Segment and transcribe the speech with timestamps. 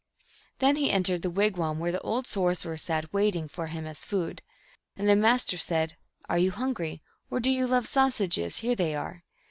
[0.57, 4.03] Then he entered the wigwam where the old sor cerer sat, waiting for him as
[4.03, 4.41] food.
[4.97, 5.95] And the Master said,"
[6.27, 7.03] Are you hungry?
[7.29, 8.57] Or do you love sausages?
[8.65, 9.23] Here they are